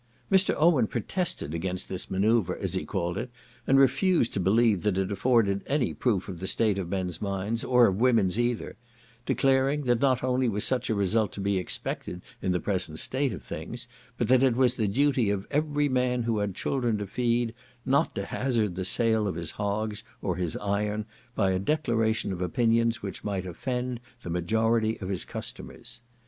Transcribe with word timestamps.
Mr. 0.31 0.55
Owen 0.57 0.87
protested 0.87 1.53
against 1.53 1.87
this 1.87 2.09
manoeuvre, 2.09 2.57
as 2.59 2.73
he 2.73 2.85
called 2.85 3.19
it, 3.19 3.29
and 3.67 3.77
refused 3.77 4.33
to 4.33 4.39
believe 4.39 4.81
that 4.81 4.97
it 4.97 5.11
afforded 5.11 5.61
any 5.67 5.93
proof 5.93 6.27
of 6.27 6.39
the 6.39 6.47
state 6.47 6.79
of 6.79 6.89
men's 6.89 7.21
minds, 7.21 7.63
or 7.63 7.85
of 7.85 8.01
women's 8.01 8.39
either; 8.39 8.77
declaring, 9.27 9.83
that 9.83 9.99
not 10.01 10.23
only 10.23 10.49
was 10.49 10.63
such 10.63 10.89
a 10.89 10.95
result 10.95 11.31
to 11.33 11.39
be 11.39 11.59
expected, 11.59 12.23
in 12.41 12.51
the 12.51 12.59
present 12.59 12.97
state 12.97 13.31
of 13.31 13.43
things, 13.43 13.87
but 14.17 14.27
that 14.27 14.41
it 14.41 14.55
was 14.55 14.73
the 14.73 14.87
duty 14.87 15.29
of 15.29 15.45
every 15.51 15.87
man 15.87 16.23
who 16.23 16.39
had 16.39 16.55
children 16.55 16.97
to 16.97 17.05
feed, 17.05 17.53
not 17.85 18.15
to 18.15 18.25
hazard 18.25 18.73
the 18.75 18.83
sale 18.83 19.27
of 19.27 19.35
his 19.35 19.51
hogs, 19.51 20.03
or 20.19 20.35
his 20.35 20.57
iron, 20.57 21.05
by 21.35 21.51
a 21.51 21.59
declaration 21.59 22.33
of 22.33 22.41
opinions 22.41 23.03
which 23.03 23.23
might 23.23 23.45
offend 23.45 23.99
the 24.23 24.31
majority 24.31 24.97
of 24.99 25.09
his 25.09 25.23
customers. 25.25 25.99